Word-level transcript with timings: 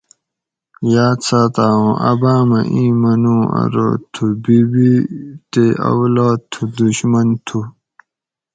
یاد 0.93 1.19
ساتاۤ 1.27 1.71
اُوں 1.79 1.93
اۤبامہ 2.09 2.59
اِیں 2.73 2.93
منو 3.01 3.37
ارو 3.59 3.87
تھوں 4.13 4.31
بی 4.43 4.59
بی 4.71 4.91
تے 5.51 5.65
اولاد 5.91 6.39
تھوں 6.51 6.67
دشمن 6.77 7.27
تھو 7.45 7.59